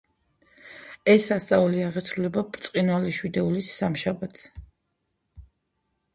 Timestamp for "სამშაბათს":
3.83-4.51